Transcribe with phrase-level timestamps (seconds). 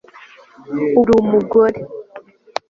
[0.71, 1.79] Ubu uri umugore